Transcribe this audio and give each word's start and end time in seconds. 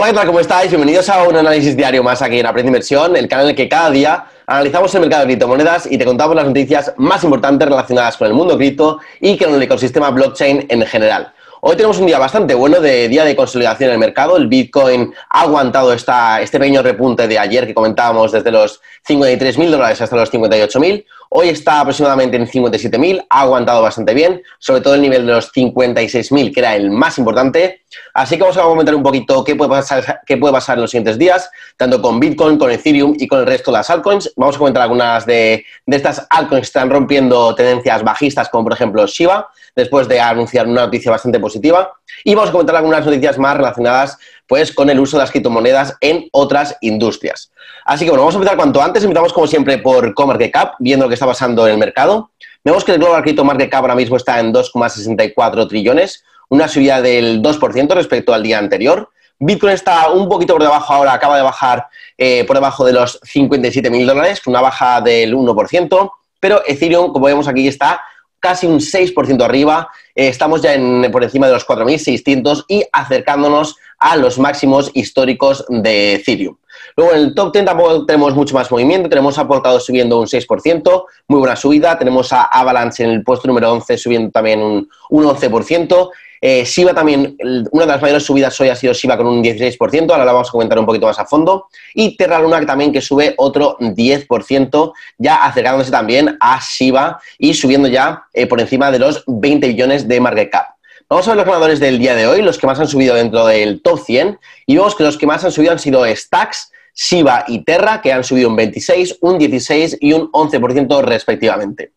Hola, 0.00 0.10
¿qué 0.12 0.16
tal? 0.16 0.26
¿Cómo 0.28 0.38
estáis? 0.38 0.70
Bienvenidos 0.70 1.08
a 1.08 1.24
un 1.24 1.34
análisis 1.34 1.76
diario 1.76 2.04
más 2.04 2.22
aquí 2.22 2.38
en 2.38 2.46
Aprende 2.46 2.68
Inversión, 2.68 3.16
el 3.16 3.26
canal 3.26 3.46
en 3.46 3.50
el 3.50 3.56
que 3.56 3.68
cada 3.68 3.90
día 3.90 4.26
analizamos 4.46 4.94
el 4.94 5.00
mercado 5.00 5.22
de 5.22 5.26
criptomonedas 5.26 5.90
y 5.90 5.98
te 5.98 6.04
contamos 6.04 6.36
las 6.36 6.46
noticias 6.46 6.94
más 6.98 7.24
importantes 7.24 7.68
relacionadas 7.68 8.16
con 8.16 8.28
el 8.28 8.32
mundo 8.32 8.56
cripto 8.56 9.00
y 9.20 9.36
con 9.36 9.52
el 9.52 9.60
ecosistema 9.60 10.10
blockchain 10.10 10.66
en 10.68 10.86
general. 10.86 11.32
Hoy 11.62 11.74
tenemos 11.74 11.98
un 11.98 12.06
día 12.06 12.20
bastante 12.20 12.54
bueno 12.54 12.80
de 12.80 13.08
día 13.08 13.24
de 13.24 13.34
consolidación 13.34 13.88
en 13.88 13.94
el 13.94 13.98
mercado. 13.98 14.36
El 14.36 14.46
Bitcoin 14.46 15.12
ha 15.30 15.40
aguantado 15.40 15.92
esta, 15.92 16.40
este 16.40 16.60
pequeño 16.60 16.82
repunte 16.82 17.26
de 17.26 17.36
ayer 17.36 17.66
que 17.66 17.74
comentábamos 17.74 18.30
desde 18.30 18.52
los 18.52 18.80
53.000 19.08 19.68
dólares 19.68 20.00
hasta 20.00 20.14
los 20.14 20.32
58.000. 20.32 21.04
Hoy 21.30 21.50
está 21.50 21.80
aproximadamente 21.80 22.38
en 22.38 22.46
57.000, 22.46 23.26
ha 23.28 23.40
aguantado 23.42 23.82
bastante 23.82 24.14
bien, 24.14 24.42
sobre 24.58 24.80
todo 24.80 24.94
el 24.94 25.02
nivel 25.02 25.26
de 25.26 25.32
los 25.32 25.52
56.000, 25.52 26.54
que 26.54 26.60
era 26.60 26.74
el 26.74 26.90
más 26.90 27.18
importante. 27.18 27.82
Así 28.14 28.36
que 28.36 28.42
vamos 28.42 28.56
a 28.56 28.62
comentar 28.62 28.94
un 28.94 29.02
poquito 29.02 29.44
qué 29.44 29.54
puede, 29.54 29.70
pasar, 29.70 30.20
qué 30.26 30.38
puede 30.38 30.52
pasar 30.54 30.76
en 30.78 30.82
los 30.82 30.90
siguientes 30.90 31.18
días, 31.18 31.50
tanto 31.76 32.00
con 32.00 32.18
Bitcoin, 32.18 32.56
con 32.56 32.70
Ethereum 32.70 33.14
y 33.18 33.26
con 33.26 33.40
el 33.40 33.46
resto 33.46 33.70
de 33.70 33.78
las 33.78 33.90
altcoins. 33.90 34.32
Vamos 34.36 34.56
a 34.56 34.58
comentar 34.58 34.82
algunas 34.82 35.26
de, 35.26 35.64
de 35.84 35.96
estas 35.96 36.26
altcoins 36.30 36.62
que 36.62 36.68
están 36.68 36.88
rompiendo 36.88 37.54
tendencias 37.54 38.02
bajistas, 38.02 38.48
como 38.48 38.64
por 38.64 38.72
ejemplo 38.72 39.06
Shiba, 39.06 39.48
después 39.76 40.08
de 40.08 40.20
anunciar 40.20 40.66
una 40.66 40.86
noticia 40.86 41.10
bastante 41.10 41.38
positiva. 41.38 41.92
Y 42.24 42.34
vamos 42.34 42.50
a 42.50 42.52
comentar 42.52 42.76
algunas 42.76 43.04
noticias 43.04 43.38
más 43.38 43.56
relacionadas 43.56 44.18
pues, 44.48 44.72
con 44.72 44.90
el 44.90 44.98
uso 44.98 45.16
de 45.16 45.22
las 45.22 45.30
criptomonedas 45.30 45.96
en 46.00 46.28
otras 46.32 46.76
industrias. 46.80 47.52
Así 47.84 48.04
que 48.04 48.10
bueno, 48.10 48.22
vamos 48.22 48.34
a 48.34 48.38
empezar 48.38 48.56
cuanto 48.56 48.82
antes. 48.82 49.04
Empezamos 49.04 49.32
como 49.32 49.46
siempre 49.46 49.78
por 49.78 50.14
CoMarketCap, 50.14 50.74
viendo 50.78 51.04
lo 51.04 51.08
que 51.08 51.14
está 51.14 51.26
pasando 51.26 51.66
en 51.66 51.74
el 51.74 51.78
mercado. 51.78 52.30
Vemos 52.64 52.84
que 52.84 52.92
el 52.92 52.98
Global 52.98 53.22
Crypto 53.22 53.44
Market 53.44 53.70
Cap 53.70 53.82
ahora 53.82 53.94
mismo 53.94 54.16
está 54.16 54.40
en 54.40 54.52
2,64 54.52 55.68
trillones, 55.68 56.24
una 56.48 56.66
subida 56.66 57.00
del 57.00 57.40
2% 57.40 57.94
respecto 57.94 58.34
al 58.34 58.42
día 58.42 58.58
anterior. 58.58 59.10
Bitcoin 59.38 59.72
está 59.72 60.10
un 60.10 60.28
poquito 60.28 60.54
por 60.54 60.62
debajo 60.62 60.92
ahora, 60.92 61.12
acaba 61.12 61.36
de 61.36 61.42
bajar 61.42 61.86
eh, 62.16 62.44
por 62.44 62.56
debajo 62.56 62.84
de 62.84 62.92
los 62.92 63.20
57 63.22 63.88
mil 63.90 64.06
dólares, 64.06 64.42
una 64.46 64.60
baja 64.60 65.00
del 65.00 65.34
1%, 65.34 66.10
pero 66.40 66.62
Ethereum, 66.66 67.12
como 67.12 67.26
vemos 67.26 67.46
aquí, 67.46 67.68
está 67.68 68.00
casi 68.40 68.66
un 68.66 68.80
6% 68.80 69.42
arriba, 69.42 69.88
eh, 70.14 70.28
estamos 70.28 70.62
ya 70.62 70.74
en, 70.74 71.10
por 71.10 71.24
encima 71.24 71.46
de 71.46 71.52
los 71.52 71.66
4.600 71.66 72.64
y 72.68 72.84
acercándonos 72.92 73.76
a 73.98 74.16
los 74.16 74.38
máximos 74.38 74.90
históricos 74.94 75.64
de 75.68 76.14
Ethereum. 76.14 76.56
Luego 76.96 77.14
en 77.14 77.20
el 77.20 77.34
top 77.34 77.52
10 77.52 77.64
tampoco 77.64 78.06
tenemos 78.06 78.34
mucho 78.34 78.54
más 78.54 78.70
movimiento, 78.70 79.08
tenemos 79.08 79.38
a 79.38 79.46
Polkadot 79.46 79.80
subiendo 79.80 80.18
un 80.18 80.26
6%, 80.26 81.04
muy 81.28 81.38
buena 81.38 81.56
subida, 81.56 81.98
tenemos 81.98 82.32
a 82.32 82.42
Avalanche 82.42 83.04
en 83.04 83.10
el 83.10 83.22
puesto 83.22 83.46
número 83.46 83.72
11 83.72 83.98
subiendo 83.98 84.30
también 84.30 84.60
un, 84.60 84.88
un 85.10 85.24
11%, 85.24 86.10
eh, 86.40 86.64
Shiba 86.64 86.94
también, 86.94 87.36
una 87.72 87.86
de 87.86 87.92
las 87.92 88.02
mayores 88.02 88.24
subidas 88.24 88.58
hoy 88.60 88.68
ha 88.68 88.76
sido 88.76 88.92
Shiba 88.92 89.16
con 89.16 89.26
un 89.26 89.42
16%, 89.42 90.10
ahora 90.10 90.24
la 90.24 90.32
vamos 90.32 90.48
a 90.48 90.52
comentar 90.52 90.78
un 90.78 90.86
poquito 90.86 91.06
más 91.06 91.18
a 91.18 91.24
fondo. 91.24 91.66
Y 91.94 92.16
Terra 92.16 92.38
Luna 92.38 92.64
también 92.64 92.92
que 92.92 93.00
sube 93.00 93.34
otro 93.36 93.76
10%, 93.78 94.92
ya 95.18 95.44
acercándose 95.44 95.90
también 95.90 96.36
a 96.40 96.60
Shiba 96.60 97.20
y 97.38 97.54
subiendo 97.54 97.88
ya 97.88 98.22
eh, 98.32 98.46
por 98.46 98.60
encima 98.60 98.90
de 98.90 98.98
los 98.98 99.24
20 99.26 99.66
billones 99.68 100.06
de 100.06 100.20
market 100.20 100.50
cap. 100.50 100.66
Vamos 101.08 101.26
a 101.26 101.30
ver 101.30 101.38
los 101.38 101.46
ganadores 101.46 101.80
del 101.80 101.98
día 101.98 102.14
de 102.14 102.26
hoy, 102.26 102.42
los 102.42 102.58
que 102.58 102.66
más 102.66 102.78
han 102.78 102.86
subido 102.86 103.14
dentro 103.14 103.46
del 103.46 103.80
top 103.80 103.98
100. 104.04 104.38
Y 104.66 104.76
vemos 104.76 104.94
que 104.94 105.04
los 105.04 105.16
que 105.16 105.26
más 105.26 105.42
han 105.42 105.50
subido 105.50 105.72
han 105.72 105.78
sido 105.78 106.04
Stacks, 106.04 106.70
Shiba 106.94 107.44
y 107.48 107.64
Terra, 107.64 108.02
que 108.02 108.12
han 108.12 108.24
subido 108.24 108.50
un 108.50 108.56
26, 108.56 109.18
un 109.22 109.38
16 109.38 109.96
y 110.00 110.12
un 110.12 110.30
11% 110.32 111.00
respectivamente. 111.02 111.92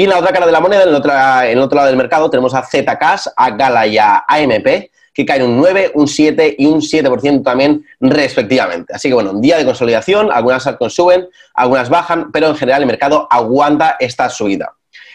Y 0.00 0.04
en 0.04 0.08
la 0.08 0.18
otra 0.18 0.32
cara 0.32 0.46
de 0.46 0.52
la 0.52 0.60
moneda, 0.60 0.84
en 0.84 0.88
el, 0.88 0.94
otro, 0.94 1.12
en 1.42 1.58
otro 1.58 1.76
lado 1.76 1.88
del 1.88 1.98
mercado, 1.98 2.30
tenemos 2.30 2.54
a 2.54 2.62
Zcash, 2.62 3.26
a 3.36 3.50
Gala 3.50 3.86
y 3.86 3.98
a 3.98 4.24
AMP, 4.26 4.90
que 5.12 5.26
caen 5.26 5.42
un 5.42 5.58
9, 5.58 5.92
un 5.92 6.08
7 6.08 6.56
y 6.58 6.64
un 6.64 6.80
7% 6.80 7.44
también 7.44 7.84
respectivamente. 8.00 8.94
Así 8.94 9.08
que 9.08 9.14
bueno, 9.14 9.32
un 9.32 9.42
día 9.42 9.58
de 9.58 9.66
consolidación, 9.66 10.32
algunas 10.32 10.66
suben, 10.88 11.28
algunas 11.52 11.90
bajan, 11.90 12.32
pero 12.32 12.46
en 12.46 12.56
general 12.56 12.80
el 12.80 12.86
mercado 12.86 13.28
aguanta 13.30 13.96
esta 14.00 14.30
subida. 14.30 14.72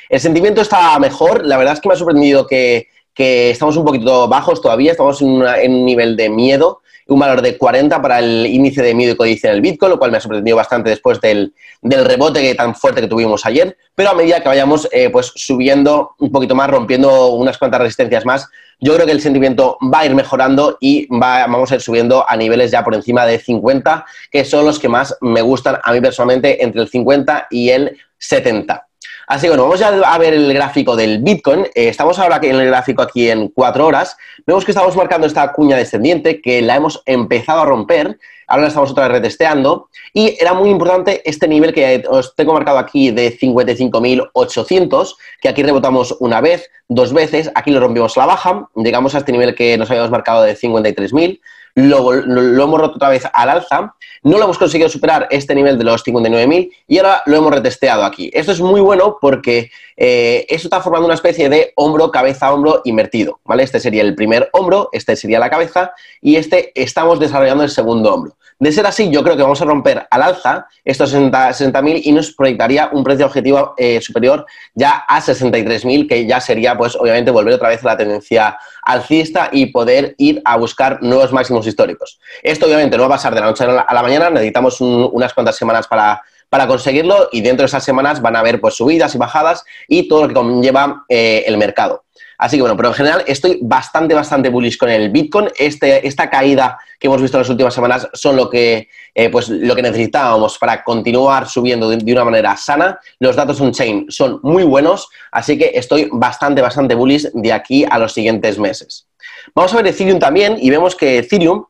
El 0.08 0.20
sentimiento 0.20 0.62
está 0.62 1.00
mejor, 1.00 1.44
la 1.44 1.58
verdad 1.58 1.74
es 1.74 1.80
que 1.80 1.88
me 1.88 1.96
ha 1.96 1.98
sorprendido 1.98 2.46
que, 2.46 2.90
que 3.16 3.50
estamos 3.50 3.76
un 3.78 3.86
poquito 3.86 4.28
bajos 4.28 4.62
todavía, 4.62 4.92
estamos 4.92 5.20
en 5.20 5.74
un 5.74 5.84
nivel 5.84 6.16
de 6.16 6.30
miedo 6.30 6.84
un 7.08 7.20
valor 7.20 7.42
de 7.42 7.58
40 7.58 8.02
para 8.02 8.20
el 8.20 8.46
índice 8.48 8.82
de 8.82 8.96
miedo 8.96 9.14
y 9.14 9.16
codicia 9.16 9.50
en 9.50 9.58
el 9.58 9.62
Bitcoin, 9.62 9.92
lo 9.92 10.00
cual 10.00 10.12
me 10.12 10.18
ha 10.18 10.22
sorprendido 10.22 10.58
bastante 10.58 10.90
después 10.90 11.22
del, 11.22 11.54
rebote 11.82 12.56
tan 12.56 12.74
fuerte 12.74 13.02
que 13.02 13.08
tuvimos 13.08 13.46
ayer, 13.46 13.78
pero 13.94 14.10
a 14.10 14.16
medida 14.16 14.42
que 14.42 14.50
vayamos 14.50 14.88
eh, 14.92 15.10
pues 15.10 15.32
subiendo 15.36 16.16
un 16.20 16.32
poquito 16.32 16.56
más, 16.56 16.70
rompiendo 16.70 17.28
unas 17.34 17.58
cuantas 17.58 17.82
resistencias 17.82 18.26
más, 18.26 18.50
yo 18.80 18.94
creo 18.96 19.06
que 19.06 19.12
el 19.12 19.22
sentimiento 19.22 19.78
va 19.82 20.00
a 20.00 20.06
ir 20.06 20.16
mejorando 20.16 20.78
y 20.82 21.08
va, 21.08 21.46
vamos 21.48 21.72
a 21.72 21.76
ir 21.76 21.82
subiendo 21.82 22.28
a 22.28 22.36
niveles 22.36 22.72
ya 22.72 22.84
por 22.84 22.96
encima 22.96 23.26
de 23.26 23.40
50, 23.40 24.06
que 24.32 24.44
son 24.44 24.66
los 24.66 24.80
que 24.80 24.90
más 24.90 25.16
me 25.22 25.42
gustan 25.42 25.78
a 25.82 25.94
mí 25.94 26.02
personalmente, 26.02 26.64
entre 26.64 26.82
el 26.82 26.90
50 26.90 27.48
y 27.52 27.70
el 27.70 27.98
70. 28.18 28.88
Así 29.28 29.44
que 29.44 29.50
bueno, 29.50 29.64
vamos 29.64 29.80
ya 29.80 29.88
a 29.88 30.18
ver 30.18 30.34
el 30.34 30.54
gráfico 30.54 30.96
del 30.96 31.20
Bitcoin. 31.20 31.62
Eh, 31.74 31.90
estamos 31.90 32.20
ahora 32.20 32.40
en 32.42 32.56
el 32.56 32.68
gráfico 32.68 33.02
aquí 33.02 33.30
en 33.30 33.50
cuatro 33.50 33.88
horas. 33.88 34.18
Vemos 34.46 34.64
que 34.66 34.72
estamos 34.72 34.96
marcando 34.96 35.26
esta 35.26 35.52
cuña 35.52 35.78
descendiente 35.78 36.42
que 36.42 36.62
la 36.62 36.76
hemos 36.76 37.02
empezado 37.06 37.62
a 37.62 37.66
romper. 37.66 38.20
Ahora 38.48 38.64
la 38.64 38.68
estamos 38.68 38.92
otra 38.92 39.06
vez 39.08 39.14
retesteando. 39.14 39.90
Y 40.14 40.38
era 40.40 40.54
muy 40.54 40.70
importante 40.70 41.22
este 41.26 41.48
nivel 41.48 41.74
que 41.74 42.04
os 42.08 42.36
tengo 42.36 42.54
marcado 42.54 42.78
aquí 42.78 43.10
de 43.12 43.38
55.800, 43.38 45.16
que 45.42 45.50
aquí 45.50 45.64
rebotamos 45.64 46.16
una 46.20 46.42
vez, 46.42 46.70
dos 46.88 47.12
veces. 47.12 47.52
Aquí 47.56 47.72
lo 47.72 47.80
rompimos 47.80 48.16
a 48.18 48.22
la 48.22 48.26
baja. 48.28 48.70
Llegamos 48.76 49.16
a 49.16 49.20
este 49.20 49.32
nivel 49.32 49.56
que 49.56 49.78
nos 49.78 49.90
habíamos 49.90 50.12
marcado 50.12 50.44
de 50.44 50.56
53.000 50.56 51.40
lo, 51.76 52.14
lo, 52.14 52.64
hemos 52.64 52.80
roto 52.80 52.96
otra 52.96 53.10
vez 53.10 53.24
al 53.34 53.50
alza, 53.50 53.94
no 54.24 54.38
lo 54.38 54.46
hemos 54.46 54.58
conseguido 54.58 54.90
superar 54.90 55.28
este 55.30 55.54
nivel 55.54 55.78
de 55.78 55.84
los 55.84 56.06
59.000 56.06 56.72
y 56.88 56.98
ahora 56.98 57.22
lo 57.26 57.36
hemos 57.36 57.54
retesteado 57.54 58.06
aquí. 58.06 58.32
Esto 58.34 58.54
es 58.54 58.62
muy 58.62 58.80
bueno 58.80 59.18
porque 59.20 59.70
eh, 59.98 60.46
esto 60.48 60.68
está 60.68 60.82
formando 60.82 61.06
una 61.06 61.16
especie 61.16 61.50
de 61.50 61.74
hombro, 61.76 62.12
cabeza, 62.12 62.54
hombro 62.54 62.82
invertido, 62.86 63.40
¿vale? 63.44 63.64
Este 63.64 63.82
sería 63.82 64.04
el 64.04 64.16
primer 64.16 64.50
hombro, 64.54 64.90
este 64.94 65.18
sería 65.18 65.38
la 65.38 65.50
cabeza 65.50 65.92
y 66.22 66.38
este 66.38 66.72
estamos 66.82 67.20
desarrollando 67.20 67.64
el 67.64 67.70
segundo 67.70 68.14
hombro. 68.14 68.36
De 68.58 68.72
ser 68.72 68.86
así, 68.88 69.10
yo 69.10 69.22
creo 69.22 69.36
que 69.36 69.42
vamos 69.42 69.62
a 69.62 69.66
romper 69.66 70.08
al 70.10 70.22
alza 70.22 70.68
estos 70.86 71.14
60.000 71.14 72.02
y 72.06 72.12
nos 72.14 72.32
proyectaría 72.32 72.90
un 72.94 73.04
precio 73.04 73.26
objetivo 73.26 73.74
eh, 73.78 74.00
superior 74.00 74.46
ya 74.74 75.04
a 75.08 75.22
63.000, 75.22 76.08
que 76.08 76.26
ya 76.26 76.40
sería, 76.40 76.78
pues, 76.78 76.96
obviamente, 76.96 77.32
volver 77.32 77.56
otra 77.56 77.68
vez 77.68 77.84
a 77.84 77.88
la 77.88 77.98
tendencia 77.98 78.58
alcista 78.84 79.50
y 79.52 79.68
poder 79.68 80.16
ir 80.18 80.42
a 80.46 80.56
buscar 80.56 81.04
nuevos 81.04 81.34
máximos 81.34 81.68
históricos. 81.68 82.18
Esto, 82.44 82.66
obviamente, 82.66 82.96
no 82.96 83.04
va 83.04 83.08
a 83.08 83.18
pasar 83.18 83.36
de 83.36 83.42
la 83.42 83.48
noche 83.48 83.66
a 83.66 83.94
la 83.94 84.02
mañana, 84.02 84.30
necesitamos 84.30 84.80
unas 84.80 85.34
cuantas 85.34 85.58
semanas 85.58 85.88
para, 85.88 86.22
para 86.50 86.66
conseguirlo 86.66 87.28
y 87.34 87.42
dentro 87.42 87.64
de 87.64 87.68
esas 87.68 87.84
semanas 87.84 88.22
van 88.22 88.38
a 88.38 88.40
haber 88.40 88.62
pues, 88.62 88.76
subidas 88.76 89.14
y 89.16 89.18
bajadas 89.18 89.66
y 89.90 90.08
todo 90.08 90.22
lo 90.22 90.28
que 90.30 90.34
conlleva 90.34 91.04
eh, 91.10 91.44
el 91.46 91.58
mercado. 91.58 92.06
Así 92.38 92.58
que 92.58 92.62
bueno, 92.62 92.76
pero 92.76 92.90
en 92.90 92.96
general 92.96 93.24
estoy 93.28 93.60
bastante, 93.62 94.14
bastante 94.14 94.50
bullish 94.50 94.78
con 94.78 94.90
el 94.90 95.10
Bitcoin. 95.10 95.50
Este, 95.58 96.06
esta 96.08 96.30
caída 96.30 96.78
que 97.00 97.08
hemos 97.08 97.22
visto 97.22 97.38
en 97.38 97.42
las 97.42 97.50
últimas 97.50 97.74
semanas 97.74 98.08
son 98.14 98.36
lo 98.36 98.50
que, 98.50 98.90
eh, 99.14 99.30
pues, 99.30 99.50
lo 99.50 99.76
que 99.76 99.82
necesitábamos 99.82 100.58
para 100.58 100.84
continuar 100.84 101.48
subiendo 101.48 101.90
de, 101.90 102.14
una 102.14 102.26
manera 102.26 102.56
sana. 102.58 103.00
Los 103.20 103.36
datos 103.36 103.60
on-chain 103.62 104.08
son 104.10 104.40
muy 104.44 104.64
buenos, 104.64 105.10
así 105.32 105.58
que 105.58 105.72
estoy 105.74 106.10
bastante, 106.12 106.62
bastante 106.62 106.96
bullish 106.96 107.30
de 107.34 107.54
aquí 107.54 107.86
a 107.90 108.00
los 108.00 108.14
siguientes 108.14 108.60
meses. 108.60 109.08
Vamos 109.54 109.74
a 109.74 109.78
ver 109.78 109.88
Ethereum 109.88 110.20
también 110.20 110.58
y 110.60 110.70
vemos 110.70 110.96
que 110.96 111.20
Ethereum 111.20 111.66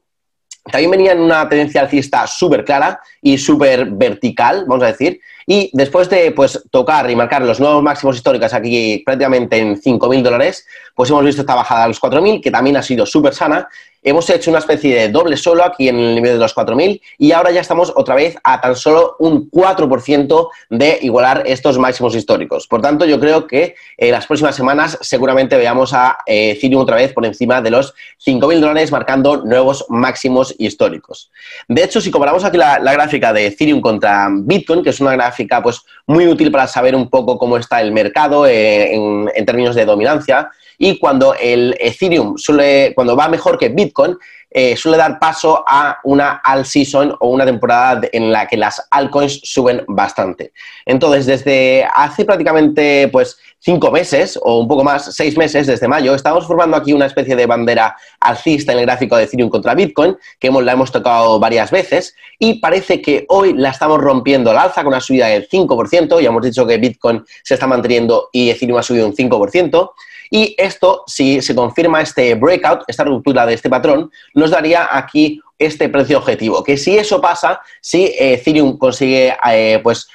también 0.71 0.91
venía 0.91 1.11
en 1.11 1.19
una 1.19 1.47
tendencia 1.47 1.81
alcista 1.81 2.25
súper 2.25 2.65
clara 2.65 2.99
y 3.21 3.37
súper 3.37 3.85
vertical, 3.91 4.65
vamos 4.67 4.83
a 4.83 4.87
decir, 4.87 5.21
y 5.45 5.69
después 5.73 6.09
de 6.09 6.31
pues, 6.31 6.63
tocar 6.71 7.09
y 7.09 7.15
marcar 7.15 7.43
los 7.43 7.59
nuevos 7.59 7.83
máximos 7.83 8.15
históricos 8.15 8.53
aquí 8.53 9.03
prácticamente 9.05 9.57
en 9.57 9.79
5.000 9.79 10.23
dólares, 10.23 10.65
pues 10.95 11.09
hemos 11.11 11.23
visto 11.23 11.41
esta 11.41 11.53
bajada 11.53 11.83
a 11.83 11.87
los 11.87 12.01
4.000, 12.01 12.41
que 12.41 12.49
también 12.49 12.77
ha 12.77 12.81
sido 12.81 13.05
súper 13.05 13.35
sana. 13.35 13.67
Hemos 14.07 14.29
hecho 14.29 14.51
una 14.51 14.59
especie 14.59 14.95
de 14.95 15.09
doble 15.09 15.35
solo 15.35 15.65
aquí 15.65 15.89
en 15.89 15.99
el 15.99 16.13
nivel 16.13 16.33
de 16.33 16.37
los 16.37 16.55
4.000 16.55 17.01
y 17.17 17.31
ahora 17.31 17.49
ya 17.49 17.59
estamos 17.59 17.91
otra 17.95 18.13
vez 18.13 18.37
a 18.43 18.61
tan 18.61 18.75
solo 18.75 19.15
un 19.17 19.49
4% 19.49 20.47
de 20.69 20.99
igualar 21.01 21.41
estos 21.47 21.79
máximos 21.79 22.15
históricos. 22.15 22.67
Por 22.67 22.81
tanto, 22.81 23.05
yo 23.05 23.19
creo 23.19 23.47
que 23.47 23.73
en 23.97 24.11
las 24.11 24.27
próximas 24.27 24.55
semanas 24.55 24.99
seguramente 25.01 25.57
veamos 25.57 25.91
a 25.95 26.19
eh, 26.27 26.51
Ethereum 26.51 26.83
otra 26.83 26.97
vez 26.97 27.13
por 27.13 27.25
encima 27.25 27.63
de 27.63 27.71
los 27.71 27.95
5.000 28.23 28.59
dólares 28.59 28.91
marcando 28.91 29.37
nuevos 29.37 29.85
máximos 29.89 30.53
históricos. 30.59 31.31
De 31.67 31.83
hecho, 31.83 31.99
si 31.99 32.11
comparamos 32.11 32.43
aquí 32.43 32.57
la, 32.57 32.77
gráfica 32.77 33.33
de 33.33 33.47
Ethereum 33.47 33.81
contra 33.81 34.29
Bitcoin, 34.31 34.83
que 34.83 34.91
es 34.91 34.99
una 34.99 35.13
gráfica 35.13 35.63
pues, 35.63 35.81
muy 36.05 36.27
útil 36.27 36.51
para 36.51 36.67
saber 36.67 36.95
un 36.95 37.09
poco 37.09 37.39
cómo 37.39 37.57
está 37.57 37.81
el 37.81 37.91
mercado 37.91 38.45
eh, 38.45 38.93
en 38.93 39.45
términos 39.47 39.73
de 39.73 39.83
dominancia, 39.83 40.51
y 40.77 40.97
cuando 40.99 41.35
el 41.35 41.75
Ethereum 41.79 42.37
suele, 42.37 42.93
cuando 42.95 43.15
va 43.15 43.27
mejor 43.27 43.57
que 43.57 43.69
Bitcoin, 43.69 44.17
eh, 44.57 44.77
suele 44.77 44.97
dar 44.97 45.19
paso 45.19 45.65
a 45.67 45.99
una 46.05 46.41
all 46.45 46.65
season 46.65 47.13
o 47.19 47.27
una 47.27 47.45
temporada 47.45 48.07
en 48.13 48.31
la 48.31 48.47
que 48.47 48.55
las 48.55 48.81
altcoins 48.89 49.41
suben 49.43 49.83
bastante. 49.85 50.53
Entonces, 50.85 51.25
desde 51.25 51.85
hace 51.93 52.23
prácticamente 52.23 53.09
pues 53.11 53.37
cinco 53.59 53.91
meses 53.91 54.39
o 54.41 54.59
un 54.59 54.69
poco 54.69 54.85
más, 54.85 55.13
seis 55.13 55.37
meses 55.37 55.67
desde 55.67 55.89
mayo, 55.89 56.15
estamos 56.15 56.47
formando 56.47 56.77
aquí 56.77 56.93
una 56.93 57.07
especie 57.07 57.35
de 57.35 57.45
bandera 57.45 57.97
alcista 58.21 58.71
en 58.71 58.79
el 58.79 58.85
gráfico 58.85 59.17
de 59.17 59.23
Ethereum 59.23 59.49
contra 59.49 59.75
Bitcoin, 59.75 60.15
que 60.39 60.47
hemos, 60.47 60.63
la 60.63 60.71
hemos 60.71 60.89
tocado 60.89 61.37
varias 61.37 61.69
veces, 61.69 62.15
y 62.39 62.61
parece 62.61 63.01
que 63.01 63.25
hoy 63.27 63.51
la 63.57 63.71
estamos 63.71 63.99
rompiendo 63.99 64.51
al 64.51 64.57
alza 64.57 64.83
con 64.83 64.93
una 64.93 65.01
subida 65.01 65.27
del 65.27 65.49
5%, 65.49 66.21
ya 66.21 66.29
hemos 66.29 66.43
dicho 66.43 66.65
que 66.65 66.77
Bitcoin 66.77 67.25
se 67.43 67.55
está 67.55 67.67
manteniendo 67.67 68.29
y 68.31 68.51
Ethereum 68.51 68.77
ha 68.77 68.83
subido 68.83 69.05
un 69.05 69.13
5%, 69.13 69.91
y 70.29 70.55
esto, 70.57 71.03
si 71.07 71.41
se 71.41 71.55
confirma 71.55 72.01
este 72.01 72.35
breakout, 72.35 72.83
esta 72.87 73.03
ruptura 73.03 73.45
de 73.45 73.53
este 73.53 73.69
patrón, 73.69 74.11
nos 74.45 74.51
daría 74.51 74.87
aquí 74.91 75.41
este 75.57 75.89
precio 75.89 76.19
objetivo, 76.19 76.63
que 76.63 76.77
si 76.77 76.95
eso 76.97 77.19
pasa, 77.19 77.61
si 77.81 78.13
Ethereum 78.15 78.77
consigue 78.77 79.35
eh, 79.51 79.79
pues 79.81 80.07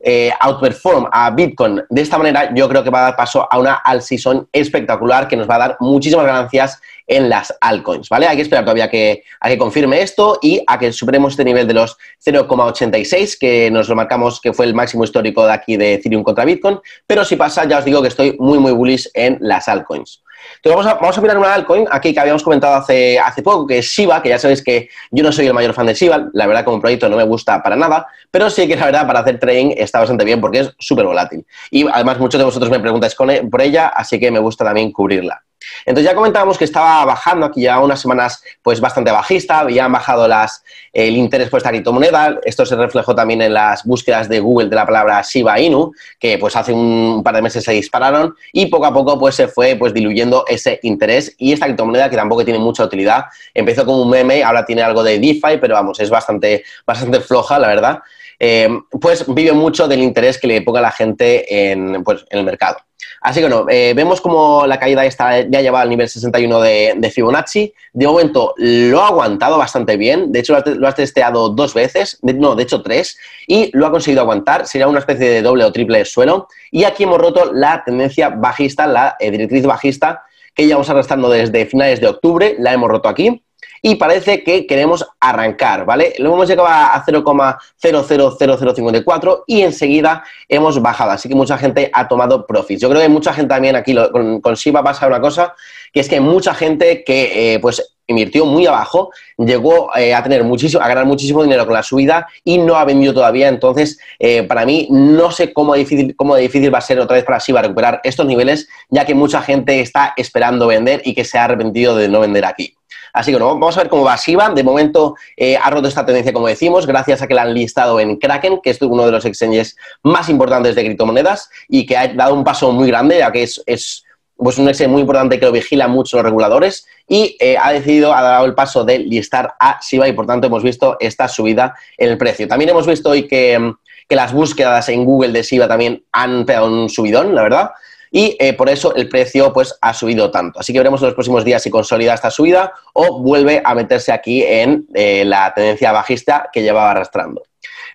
eh, 0.00 0.32
outperform 0.40 1.08
a 1.12 1.30
Bitcoin 1.30 1.82
de 1.88 2.02
esta 2.02 2.18
manera, 2.18 2.52
yo 2.54 2.68
creo 2.68 2.82
que 2.82 2.90
va 2.90 3.00
a 3.00 3.02
dar 3.02 3.16
paso 3.16 3.46
a 3.48 3.56
una 3.56 3.74
alt 3.74 4.02
season 4.02 4.48
espectacular 4.52 5.28
que 5.28 5.36
nos 5.36 5.48
va 5.48 5.54
a 5.56 5.58
dar 5.58 5.76
muchísimas 5.78 6.26
ganancias 6.26 6.80
en 7.06 7.28
las 7.28 7.56
altcoins, 7.60 8.08
¿vale? 8.08 8.26
Hay 8.26 8.34
que 8.34 8.42
esperar 8.42 8.64
todavía 8.64 8.90
que, 8.90 9.22
a 9.40 9.48
que 9.48 9.58
confirme 9.58 10.02
esto 10.02 10.40
y 10.42 10.62
a 10.66 10.76
que 10.76 10.92
superemos 10.92 11.34
este 11.34 11.44
nivel 11.44 11.68
de 11.68 11.74
los 11.74 11.96
0,86 12.24 13.38
que 13.38 13.70
nos 13.70 13.88
lo 13.88 13.94
marcamos 13.94 14.40
que 14.40 14.52
fue 14.52 14.66
el 14.66 14.74
máximo 14.74 15.04
histórico 15.04 15.46
de 15.46 15.52
aquí 15.52 15.76
de 15.76 15.94
Ethereum 15.94 16.24
contra 16.24 16.44
Bitcoin, 16.44 16.80
pero 17.06 17.24
si 17.24 17.36
pasa 17.36 17.64
ya 17.64 17.78
os 17.78 17.84
digo 17.84 18.02
que 18.02 18.08
estoy 18.08 18.36
muy 18.40 18.58
muy 18.58 18.72
bullish 18.72 19.08
en 19.14 19.38
las 19.40 19.68
altcoins. 19.68 20.22
Entonces 20.56 20.94
vamos 21.00 21.18
a, 21.18 21.20
mirar 21.20 21.38
una 21.38 21.54
altcoin 21.54 21.86
aquí 21.90 22.12
que 22.12 22.20
habíamos 22.20 22.42
comentado 22.42 22.74
hace, 22.74 23.18
hace 23.18 23.42
poco, 23.42 23.66
que 23.66 23.78
es 23.78 23.86
Shiba, 23.86 24.22
que 24.22 24.28
ya 24.28 24.38
sabéis 24.38 24.62
que 24.62 24.88
yo 25.10 25.22
no 25.22 25.32
soy 25.32 25.46
el 25.46 25.54
mayor 25.54 25.74
fan 25.74 25.86
de 25.86 25.94
Shiba, 25.94 26.28
la 26.32 26.46
verdad 26.46 26.64
como 26.64 26.80
proyecto 26.80 27.08
no 27.08 27.16
me 27.16 27.24
gusta 27.24 27.62
para 27.62 27.76
nada, 27.76 28.06
pero 28.30 28.50
sí 28.50 28.66
que 28.66 28.76
la 28.76 28.86
verdad 28.86 29.06
para 29.06 29.20
hacer 29.20 29.38
trading 29.38 29.74
está 29.76 30.00
bastante 30.00 30.24
bien 30.24 30.40
porque 30.40 30.60
es 30.60 30.74
súper 30.78 31.06
volátil. 31.06 31.46
Y 31.70 31.86
además 31.88 32.18
muchos 32.18 32.38
de 32.38 32.44
vosotros 32.44 32.70
me 32.70 32.80
preguntáis 32.80 33.16
e, 33.28 33.44
por 33.44 33.62
ella, 33.62 33.88
así 33.88 34.18
que 34.18 34.30
me 34.30 34.38
gusta 34.38 34.64
también 34.64 34.92
cubrirla. 34.92 35.42
Entonces 35.84 36.10
ya 36.10 36.14
comentábamos 36.14 36.58
que 36.58 36.64
estaba 36.64 37.04
bajando 37.04 37.46
aquí 37.46 37.62
ya 37.62 37.80
unas 37.80 38.00
semanas 38.00 38.42
pues 38.62 38.80
bastante 38.80 39.10
bajista, 39.10 39.60
habían 39.60 39.90
bajado 39.92 40.28
las, 40.28 40.62
el 40.92 41.16
interés 41.16 41.48
por 41.48 41.58
esta 41.58 41.70
criptomoneda, 41.70 42.38
esto 42.44 42.64
se 42.64 42.76
reflejó 42.76 43.14
también 43.14 43.42
en 43.42 43.54
las 43.54 43.84
búsquedas 43.84 44.28
de 44.28 44.40
Google 44.40 44.68
de 44.68 44.76
la 44.76 44.86
palabra 44.86 45.22
Shiba 45.22 45.58
Inu, 45.60 45.92
que 46.18 46.38
pues 46.38 46.56
hace 46.56 46.72
un 46.72 47.22
par 47.24 47.34
de 47.34 47.42
meses 47.42 47.64
se 47.64 47.72
dispararon 47.72 48.34
y 48.52 48.66
poco 48.66 48.86
a 48.86 48.92
poco 48.92 49.18
pues 49.18 49.34
se 49.34 49.48
fue 49.48 49.76
pues 49.76 49.92
diluyendo 49.92 50.44
ese 50.46 50.78
interés 50.82 51.34
y 51.38 51.52
esta 51.52 51.66
criptomoneda 51.66 52.08
que 52.10 52.16
tampoco 52.16 52.44
tiene 52.44 52.58
mucha 52.58 52.84
utilidad, 52.84 53.24
empezó 53.54 53.84
como 53.84 54.02
un 54.02 54.10
meme, 54.10 54.42
ahora 54.42 54.64
tiene 54.64 54.82
algo 54.82 55.02
de 55.02 55.18
DeFi, 55.18 55.58
pero 55.60 55.74
vamos, 55.74 56.00
es 56.00 56.10
bastante, 56.10 56.64
bastante 56.86 57.20
floja 57.20 57.58
la 57.58 57.68
verdad. 57.68 57.98
Eh, 58.40 58.68
pues 59.00 59.24
vive 59.34 59.52
mucho 59.52 59.88
del 59.88 60.00
interés 60.00 60.38
que 60.38 60.46
le 60.46 60.62
ponga 60.62 60.80
la 60.80 60.92
gente 60.92 61.72
en, 61.72 62.04
pues, 62.04 62.24
en 62.30 62.38
el 62.38 62.44
mercado. 62.44 62.78
Así 63.20 63.40
que 63.40 63.48
no, 63.48 63.66
eh, 63.68 63.94
vemos 63.94 64.20
como 64.20 64.66
la 64.66 64.78
caída 64.78 65.04
está 65.04 65.40
ya 65.40 65.60
lleva 65.60 65.80
al 65.80 65.88
nivel 65.88 66.08
61 66.08 66.60
de, 66.60 67.12
Fibonacci. 67.12 67.72
De 67.92 68.06
momento 68.06 68.54
lo 68.56 69.00
ha 69.00 69.08
aguantado 69.08 69.58
bastante 69.58 69.96
bien. 69.96 70.30
De 70.30 70.40
hecho, 70.40 70.56
lo 70.66 70.88
ha, 70.88 70.92
testeado 70.92 71.48
dos 71.48 71.74
veces, 71.74 72.18
no, 72.22 72.54
de 72.54 72.62
hecho 72.62 72.82
tres, 72.82 73.18
y 73.46 73.70
lo 73.76 73.86
ha 73.86 73.90
conseguido 73.90 74.22
aguantar. 74.22 74.66
Sería 74.66 74.88
una 74.88 75.00
especie 75.00 75.28
de 75.28 75.42
doble 75.42 75.64
o 75.64 75.72
triple 75.72 76.04
suelo. 76.04 76.48
Y 76.70 76.84
aquí 76.84 77.04
hemos 77.04 77.18
roto 77.18 77.52
la 77.52 77.82
tendencia 77.84 78.28
bajista, 78.28 78.86
la 78.86 79.16
eh, 79.18 79.30
directriz 79.30 79.66
bajista, 79.66 80.22
que 80.54 80.66
llevamos 80.66 80.88
arrastrando 80.90 81.28
desde 81.28 81.66
finales 81.66 82.00
de 82.00 82.08
octubre. 82.08 82.56
La 82.58 82.72
hemos 82.72 82.88
roto 82.88 83.08
aquí 83.08 83.42
y 83.82 83.96
parece 83.96 84.42
que 84.42 84.66
queremos 84.66 85.06
arrancar, 85.20 85.84
¿vale? 85.84 86.14
Lo 86.18 86.32
hemos 86.34 86.48
llegado 86.48 86.68
a 86.68 87.04
0,000054 87.04 89.44
y 89.46 89.60
enseguida 89.62 90.24
hemos 90.48 90.82
bajado, 90.82 91.10
así 91.12 91.28
que 91.28 91.34
mucha 91.34 91.58
gente 91.58 91.90
ha 91.92 92.08
tomado 92.08 92.46
profits. 92.46 92.80
Yo 92.80 92.88
creo 92.88 93.02
que 93.02 93.08
mucha 93.08 93.32
gente 93.32 93.48
también 93.48 93.76
aquí 93.76 93.94
con, 94.12 94.40
con 94.40 94.54
Shiba 94.54 94.82
pasa 94.82 95.06
una 95.06 95.20
cosa, 95.20 95.54
que 95.92 96.00
es 96.00 96.08
que 96.08 96.20
mucha 96.20 96.54
gente 96.54 97.04
que 97.04 97.54
eh, 97.54 97.60
pues 97.60 97.94
invirtió 98.08 98.46
muy 98.46 98.66
abajo, 98.66 99.10
llegó 99.36 99.94
eh, 99.94 100.14
a 100.14 100.22
tener 100.22 100.42
muchísimo, 100.42 100.82
a 100.82 100.88
ganar 100.88 101.04
muchísimo 101.04 101.42
dinero 101.42 101.66
con 101.66 101.74
la 101.74 101.82
subida 101.82 102.26
y 102.42 102.58
no 102.58 102.76
ha 102.76 102.84
vendido 102.84 103.14
todavía. 103.14 103.48
Entonces, 103.48 103.98
eh, 104.18 104.42
para 104.42 104.64
mí, 104.64 104.88
no 104.90 105.30
sé 105.30 105.52
cómo 105.52 105.74
difícil, 105.74 106.16
cómo 106.16 106.34
difícil 106.34 106.72
va 106.72 106.78
a 106.78 106.82
ser 106.82 106.98
otra 106.98 107.16
vez 107.16 107.24
para 107.24 107.38
Shiba 107.38 107.62
recuperar 107.62 108.00
estos 108.02 108.26
niveles, 108.26 108.68
ya 108.88 109.04
que 109.04 109.14
mucha 109.14 109.42
gente 109.42 109.80
está 109.80 110.14
esperando 110.16 110.66
vender 110.66 111.02
y 111.04 111.14
que 111.14 111.24
se 111.24 111.38
ha 111.38 111.44
arrepentido 111.44 111.94
de 111.96 112.08
no 112.08 112.20
vender 112.20 112.46
aquí. 112.46 112.77
Así 113.12 113.32
que 113.32 113.38
vamos 113.38 113.76
a 113.76 113.80
ver 113.80 113.88
cómo 113.88 114.04
va 114.04 114.16
Shiba. 114.16 114.50
De 114.50 114.62
momento 114.62 115.14
eh, 115.36 115.56
ha 115.56 115.70
roto 115.70 115.88
esta 115.88 116.04
tendencia, 116.04 116.32
como 116.32 116.46
decimos, 116.46 116.86
gracias 116.86 117.22
a 117.22 117.26
que 117.26 117.34
la 117.34 117.42
han 117.42 117.54
listado 117.54 118.00
en 118.00 118.16
Kraken, 118.16 118.60
que 118.62 118.70
es 118.70 118.82
uno 118.82 119.06
de 119.06 119.12
los 119.12 119.24
exchanges 119.24 119.76
más 120.02 120.28
importantes 120.28 120.74
de 120.74 120.84
criptomonedas 120.84 121.50
y 121.68 121.86
que 121.86 121.96
ha 121.96 122.08
dado 122.08 122.34
un 122.34 122.44
paso 122.44 122.72
muy 122.72 122.88
grande, 122.88 123.18
ya 123.18 123.32
que 123.32 123.42
es, 123.42 124.04
pues 124.36 124.58
un 124.58 124.68
exchange 124.68 124.90
muy 124.90 125.00
importante 125.00 125.38
que 125.38 125.46
lo 125.46 125.52
vigila 125.52 125.88
mucho 125.88 126.16
los 126.16 126.24
reguladores 126.24 126.86
y 127.08 127.36
eh, 127.40 127.56
ha 127.60 127.72
decidido, 127.72 128.14
ha 128.14 128.22
dado 128.22 128.46
el 128.46 128.54
paso 128.54 128.84
de 128.84 128.98
listar 129.00 129.54
a 129.58 129.80
Shiba 129.80 130.08
y 130.08 130.12
por 130.12 130.26
tanto 130.26 130.46
hemos 130.46 130.62
visto 130.62 130.96
esta 131.00 131.26
subida 131.28 131.74
en 131.96 132.10
el 132.10 132.18
precio. 132.18 132.46
También 132.46 132.70
hemos 132.70 132.86
visto 132.86 133.10
hoy 133.10 133.26
que, 133.26 133.72
que 134.08 134.16
las 134.16 134.32
búsquedas 134.32 134.88
en 134.90 135.04
Google 135.04 135.32
de 135.32 135.42
Shiba 135.42 135.66
también 135.66 136.04
han 136.12 136.46
pegado 136.46 136.66
un 136.66 136.88
subidón, 136.88 137.34
la 137.34 137.42
verdad 137.42 137.70
y 138.10 138.36
eh, 138.38 138.52
por 138.52 138.68
eso 138.68 138.94
el 138.94 139.08
precio 139.08 139.52
pues, 139.52 139.76
ha 139.80 139.94
subido 139.94 140.30
tanto. 140.30 140.60
Así 140.60 140.72
que 140.72 140.78
veremos 140.78 141.00
en 141.00 141.06
los 141.06 141.14
próximos 141.14 141.44
días 141.44 141.62
si 141.62 141.70
consolida 141.70 142.14
esta 142.14 142.30
subida 142.30 142.72
o 142.92 143.20
vuelve 143.20 143.60
a 143.64 143.74
meterse 143.74 144.12
aquí 144.12 144.42
en 144.42 144.86
eh, 144.94 145.24
la 145.24 145.52
tendencia 145.54 145.92
bajista 145.92 146.48
que 146.52 146.62
llevaba 146.62 146.92
arrastrando. 146.92 147.42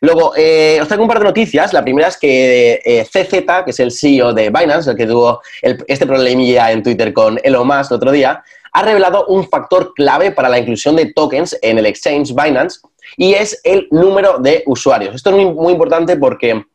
Luego, 0.01 0.33
eh, 0.35 0.79
os 0.81 0.87
traigo 0.87 1.03
un 1.03 1.07
par 1.07 1.19
de 1.19 1.25
noticias. 1.25 1.71
La 1.71 1.81
primera 1.81 2.09
es 2.09 2.17
que 2.17 3.05
CZ, 3.09 3.63
que 3.63 3.71
es 3.71 3.79
el 3.79 3.91
CEO 3.91 4.33
de 4.33 4.49
Binance, 4.49 4.91
el 4.91 4.97
que 4.97 5.07
tuvo 5.07 5.41
este 5.61 6.05
problemilla 6.05 6.71
en 6.71 6.83
Twitter 6.83 7.13
con 7.13 7.39
Elon 7.41 7.65
Musk 7.65 7.91
el 7.91 7.97
otro 7.97 8.11
día, 8.11 8.43
ha 8.73 8.81
revelado 8.81 9.27
un 9.27 9.47
factor 9.47 9.93
clave 9.93 10.31
para 10.31 10.49
la 10.49 10.59
inclusión 10.59 10.97
de 10.97 11.13
tokens 11.13 11.57
en 11.61 11.77
el 11.77 11.85
exchange 11.85 12.33
Binance 12.33 12.81
y 13.15 13.33
es 13.33 13.61
el 13.63 13.87
número 13.91 14.39
de 14.39 14.63
usuarios. 14.65 15.15
Esto 15.15 15.29
es 15.29 15.35
muy, 15.37 15.53
muy 15.53 15.73
importante 15.73 16.17
porque 16.17 16.65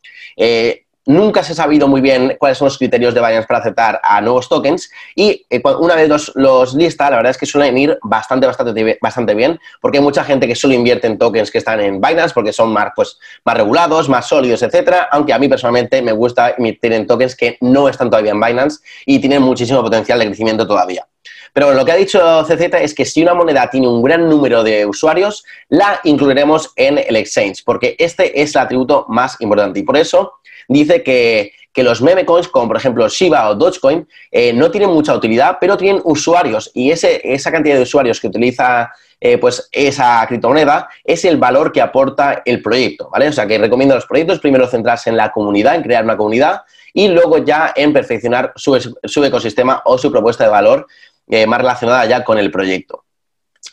Nunca 1.09 1.41
se 1.41 1.53
ha 1.53 1.55
sabido 1.55 1.87
muy 1.87 2.01
bien 2.01 2.37
cuáles 2.37 2.59
son 2.59 2.67
los 2.67 2.77
criterios 2.77 3.15
de 3.15 3.19
Binance 3.19 3.47
para 3.47 3.61
aceptar 3.61 3.99
a 4.03 4.21
nuevos 4.21 4.47
tokens 4.47 4.91
y 5.15 5.43
eh, 5.49 5.59
una 5.79 5.95
vez 5.95 6.07
los, 6.07 6.31
los, 6.35 6.75
lista, 6.75 7.09
la 7.09 7.15
verdad 7.15 7.31
es 7.31 7.37
que 7.39 7.47
suelen 7.47 7.75
ir 7.79 7.97
bastante, 8.03 8.45
bastante, 8.45 8.99
bastante 9.01 9.33
bien 9.33 9.59
porque 9.81 9.97
hay 9.97 10.03
mucha 10.03 10.23
gente 10.23 10.45
que 10.45 10.53
solo 10.53 10.75
invierte 10.75 11.07
en 11.07 11.17
tokens 11.17 11.49
que 11.49 11.57
están 11.57 11.79
en 11.79 11.99
Binance 11.99 12.31
porque 12.31 12.53
son 12.53 12.71
más, 12.71 12.91
pues, 12.95 13.17
más 13.43 13.57
regulados, 13.57 14.07
más 14.07 14.27
sólidos, 14.27 14.61
etcétera, 14.61 15.09
aunque 15.11 15.33
a 15.33 15.39
mí 15.39 15.47
personalmente 15.47 15.99
me 16.03 16.11
gusta 16.11 16.53
invertir 16.59 16.93
en 16.93 17.07
tokens 17.07 17.35
que 17.35 17.57
no 17.61 17.89
están 17.89 18.11
todavía 18.11 18.33
en 18.33 18.39
Binance 18.39 18.81
y 19.07 19.17
tienen 19.17 19.41
muchísimo 19.41 19.81
potencial 19.81 20.19
de 20.19 20.27
crecimiento 20.27 20.67
todavía. 20.67 21.07
Pero 21.53 21.73
lo 21.73 21.83
que 21.85 21.91
ha 21.91 21.95
dicho 21.95 22.43
CZ 22.43 22.61
es 22.81 22.93
que 22.93 23.05
si 23.05 23.23
una 23.23 23.33
moneda 23.33 23.67
tiene 23.71 23.87
un 23.87 24.03
gran 24.03 24.29
número 24.29 24.63
de 24.63 24.85
usuarios, 24.85 25.43
la 25.69 25.99
incluiremos 26.03 26.71
en 26.75 26.99
el 26.99 27.15
exchange, 27.15 27.63
porque 27.65 27.95
este 27.97 28.39
es 28.39 28.53
el 28.53 28.61
atributo 28.61 29.07
más 29.09 29.41
importante. 29.41 29.79
Y 29.79 29.83
por 29.83 29.97
eso 29.97 30.33
dice 30.69 31.03
que, 31.03 31.51
los 31.75 32.01
meme 32.01 32.25
coins, 32.25 32.49
como 32.49 32.67
por 32.67 32.75
ejemplo 32.75 33.07
Shiba 33.07 33.49
o 33.49 33.55
Dogecoin, 33.55 34.05
eh, 34.31 34.51
no 34.51 34.69
tienen 34.69 34.89
mucha 34.89 35.15
utilidad, 35.15 35.59
pero 35.61 35.77
tienen 35.77 36.01
usuarios 36.03 36.69
y 36.73 36.91
ese, 36.91 37.21
esa 37.23 37.53
cantidad 37.53 37.77
de 37.77 37.83
usuarios 37.83 38.19
que 38.19 38.27
utiliza 38.27 38.91
eh, 39.21 39.37
pues 39.37 39.69
esa 39.71 40.25
criptomoneda 40.27 40.89
es 41.05 41.23
el 41.23 41.37
valor 41.37 41.71
que 41.71 41.81
aporta 41.81 42.41
el 42.43 42.61
proyecto, 42.61 43.09
¿vale? 43.09 43.29
O 43.29 43.31
sea 43.31 43.47
que 43.47 43.57
recomiendo 43.57 43.93
a 43.93 43.95
los 43.95 44.05
proyectos 44.05 44.41
primero 44.41 44.67
centrarse 44.67 45.09
en 45.09 45.15
la 45.15 45.31
comunidad, 45.31 45.75
en 45.75 45.83
crear 45.83 46.03
una 46.03 46.17
comunidad 46.17 46.63
y 46.93 47.07
luego 47.07 47.37
ya 47.37 47.71
en 47.73 47.93
perfeccionar 47.93 48.51
su, 48.57 48.77
su 49.01 49.23
ecosistema 49.23 49.81
o 49.85 49.97
su 49.97 50.11
propuesta 50.11 50.43
de 50.43 50.49
valor 50.49 50.85
eh, 51.29 51.47
más 51.47 51.59
relacionada 51.59 52.05
ya 52.07 52.25
con 52.25 52.37
el 52.37 52.51
proyecto. 52.51 53.05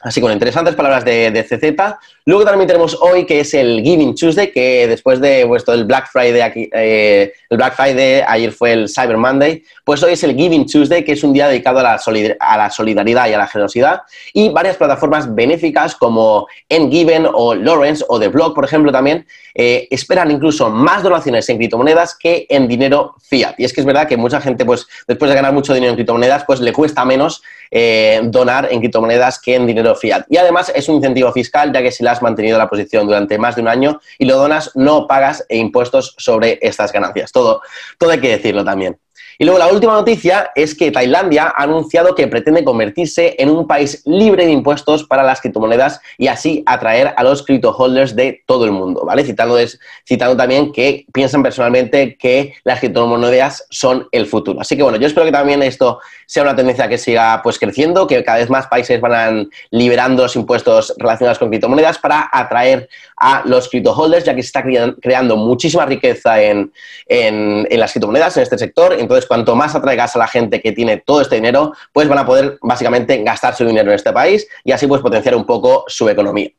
Así 0.06 0.20
con 0.20 0.30
interesantes 0.30 0.76
palabras 0.76 1.04
de, 1.04 1.42
CZ. 1.42 1.96
Luego 2.26 2.44
también 2.44 2.68
tenemos 2.68 2.96
hoy 3.00 3.26
que 3.26 3.40
es 3.40 3.52
el 3.54 3.82
Giving 3.82 4.14
Tuesday, 4.14 4.52
que 4.52 4.86
después 4.86 5.20
de 5.20 5.42
vuestro 5.42 5.74
el 5.74 5.84
Black 5.84 6.08
Friday 6.12 6.40
aquí, 6.42 6.70
eh, 6.72 7.32
el 7.50 7.56
Black 7.56 7.74
Friday, 7.74 8.22
ayer 8.24 8.52
fue 8.52 8.72
el 8.72 8.88
Cyber 8.88 9.16
Monday, 9.16 9.64
pues 9.84 10.04
hoy 10.04 10.12
es 10.12 10.22
el 10.22 10.36
Giving 10.36 10.66
Tuesday, 10.66 11.04
que 11.04 11.10
es 11.10 11.24
un 11.24 11.32
día 11.32 11.48
dedicado 11.48 11.80
a 11.80 11.82
la, 11.82 12.00
a 12.38 12.56
la 12.56 12.70
solidaridad 12.70 13.28
y 13.28 13.32
a 13.32 13.38
la 13.38 13.48
generosidad. 13.48 14.02
Y 14.32 14.48
varias 14.50 14.76
plataformas 14.76 15.34
benéficas 15.34 15.96
como 15.96 16.46
Engiven 16.68 17.26
o 17.32 17.56
Lawrence 17.56 18.04
o 18.06 18.20
The 18.20 18.28
Blog, 18.28 18.54
por 18.54 18.64
ejemplo, 18.64 18.92
también 18.92 19.26
eh, 19.56 19.88
esperan 19.90 20.30
incluso 20.30 20.70
más 20.70 21.02
donaciones 21.02 21.48
en 21.48 21.56
criptomonedas 21.56 22.14
que 22.16 22.46
en 22.48 22.68
dinero 22.68 23.16
fiat. 23.22 23.54
Y 23.58 23.64
es 23.64 23.72
que 23.72 23.80
es 23.80 23.86
verdad 23.86 24.06
que 24.06 24.16
mucha 24.16 24.40
gente, 24.40 24.64
pues 24.64 24.86
después 25.08 25.28
de 25.30 25.34
ganar 25.34 25.52
mucho 25.52 25.74
dinero 25.74 25.90
en 25.90 25.96
criptomonedas, 25.96 26.44
pues 26.44 26.60
le 26.60 26.72
cuesta 26.72 27.04
menos 27.04 27.42
eh, 27.70 28.20
donar 28.24 28.68
en 28.70 28.78
criptomonedas 28.78 29.40
que 29.40 29.56
en 29.56 29.66
dinero 29.66 29.95
fiat. 29.96 30.26
Y 30.28 30.36
además 30.36 30.72
es 30.74 30.88
un 30.88 30.96
incentivo 30.96 31.32
fiscal, 31.32 31.72
ya 31.72 31.82
que 31.82 31.92
si 31.92 32.04
la 32.04 32.12
has 32.12 32.22
mantenido 32.22 32.58
la 32.58 32.68
posición 32.68 33.06
durante 33.06 33.38
más 33.38 33.56
de 33.56 33.62
un 33.62 33.68
año 33.68 34.00
y 34.18 34.26
lo 34.26 34.36
donas, 34.36 34.70
no 34.74 35.06
pagas 35.06 35.44
impuestos 35.48 36.14
sobre 36.18 36.58
estas 36.62 36.92
ganancias. 36.92 37.32
Todo, 37.32 37.62
todo 37.98 38.10
hay 38.10 38.20
que 38.20 38.30
decirlo 38.30 38.64
también. 38.64 38.98
Y 39.38 39.44
luego 39.44 39.58
la 39.58 39.68
última 39.68 39.92
noticia 39.92 40.50
es 40.54 40.74
que 40.74 40.90
Tailandia 40.90 41.52
ha 41.54 41.62
anunciado 41.62 42.14
que 42.14 42.26
pretende 42.26 42.64
convertirse 42.64 43.34
en 43.38 43.50
un 43.50 43.66
país 43.66 44.02
libre 44.06 44.46
de 44.46 44.52
impuestos 44.52 45.04
para 45.04 45.22
las 45.22 45.40
criptomonedas 45.40 46.00
y 46.16 46.28
así 46.28 46.62
atraer 46.66 47.12
a 47.16 47.22
los 47.22 47.42
cripto 47.42 47.70
holders 47.76 48.16
de 48.16 48.42
todo 48.46 48.64
el 48.64 48.72
mundo, 48.72 49.04
¿vale? 49.04 49.24
Citando, 49.24 49.58
citando 50.06 50.36
también 50.36 50.72
que 50.72 51.04
piensan 51.12 51.42
personalmente 51.42 52.16
que 52.16 52.54
las 52.64 52.80
criptomonedas 52.80 53.66
son 53.70 54.08
el 54.12 54.26
futuro. 54.26 54.60
Así 54.60 54.76
que 54.76 54.82
bueno, 54.82 54.98
yo 54.98 55.06
espero 55.06 55.26
que 55.26 55.32
también 55.32 55.62
esto 55.62 56.00
sea 56.26 56.42
una 56.42 56.56
tendencia 56.56 56.88
que 56.88 56.98
siga 56.98 57.40
pues 57.42 57.58
creciendo, 57.58 58.06
que 58.06 58.24
cada 58.24 58.38
vez 58.38 58.50
más 58.50 58.66
países 58.66 59.00
van 59.00 59.50
liberando 59.70 60.22
los 60.22 60.36
impuestos 60.36 60.94
relacionados 60.98 61.38
con 61.38 61.48
criptomonedas 61.48 61.98
para 61.98 62.28
atraer 62.32 62.88
a 63.18 63.42
los 63.44 63.68
cripto 63.68 63.92
holders, 63.92 64.24
ya 64.24 64.34
que 64.34 64.42
se 64.42 64.48
está 64.48 64.62
creando 64.62 65.36
muchísima 65.36 65.86
riqueza 65.86 66.40
en, 66.40 66.72
en 67.06 67.80
las 67.80 67.92
criptomonedas, 67.92 68.36
en 68.36 68.42
este 68.42 68.58
sector. 68.58 68.96
Entonces, 69.06 69.26
cuanto 69.26 69.54
más 69.54 69.74
atraigas 69.74 70.16
a 70.16 70.18
la 70.18 70.26
gente 70.26 70.60
que 70.60 70.72
tiene 70.72 70.96
todo 70.98 71.20
este 71.20 71.36
dinero, 71.36 71.72
pues 71.92 72.08
van 72.08 72.18
a 72.18 72.26
poder 72.26 72.58
básicamente 72.60 73.22
gastar 73.22 73.54
su 73.54 73.64
dinero 73.64 73.90
en 73.90 73.94
este 73.94 74.12
país 74.12 74.48
y 74.64 74.72
así 74.72 74.88
pues 74.88 75.00
potenciar 75.00 75.36
un 75.36 75.46
poco 75.46 75.84
su 75.86 76.08
economía. 76.08 76.50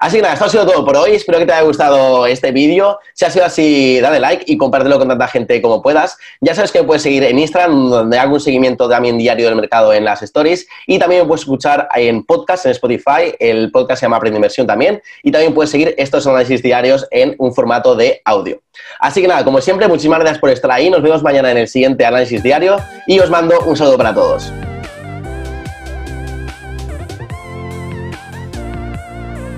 Así 0.00 0.16
que 0.16 0.22
nada, 0.22 0.34
esto 0.34 0.46
ha 0.46 0.48
sido 0.48 0.66
todo 0.66 0.84
por 0.84 0.96
hoy. 0.96 1.12
Espero 1.12 1.38
que 1.38 1.46
te 1.46 1.52
haya 1.52 1.62
gustado 1.62 2.26
este 2.26 2.52
vídeo. 2.52 2.98
Si 3.12 3.24
ha 3.24 3.30
sido 3.30 3.44
así, 3.44 4.00
dale 4.00 4.20
like 4.20 4.44
y 4.46 4.56
compártelo 4.56 4.98
con 4.98 5.08
tanta 5.08 5.28
gente 5.28 5.60
como 5.62 5.82
puedas. 5.82 6.18
Ya 6.40 6.54
sabes 6.54 6.72
que 6.72 6.80
me 6.80 6.86
puedes 6.86 7.02
seguir 7.02 7.24
en 7.24 7.38
Instagram, 7.38 7.90
donde 7.90 8.18
hago 8.18 8.34
un 8.34 8.40
seguimiento 8.40 8.88
también 8.88 9.18
diario 9.18 9.46
del 9.46 9.56
mercado 9.56 9.92
en 9.92 10.04
las 10.04 10.22
stories. 10.22 10.66
Y 10.86 10.98
también 10.98 11.22
me 11.22 11.28
puedes 11.28 11.42
escuchar 11.42 11.88
en 11.94 12.24
podcast, 12.24 12.66
en 12.66 12.72
Spotify. 12.72 13.34
El 13.38 13.70
podcast 13.70 14.00
se 14.00 14.06
llama 14.06 14.16
Aprende 14.16 14.36
Inversión 14.36 14.66
también. 14.66 15.02
Y 15.22 15.30
también 15.30 15.54
puedes 15.54 15.70
seguir 15.70 15.94
estos 15.96 16.26
análisis 16.26 16.62
diarios 16.62 17.06
en 17.10 17.34
un 17.38 17.54
formato 17.54 17.94
de 17.94 18.20
audio. 18.24 18.60
Así 18.98 19.22
que 19.22 19.28
nada, 19.28 19.44
como 19.44 19.60
siempre, 19.60 19.88
muchísimas 19.88 20.18
gracias 20.18 20.38
por 20.38 20.50
estar 20.50 20.70
ahí. 20.70 20.90
Nos 20.90 21.02
vemos 21.02 21.22
mañana 21.22 21.50
en 21.50 21.58
el 21.58 21.68
siguiente 21.68 22.04
análisis 22.04 22.42
diario 22.42 22.76
y 23.06 23.18
os 23.20 23.30
mando 23.30 23.58
un 23.60 23.76
saludo 23.76 23.96
para 23.96 24.14
todos. 24.14 24.52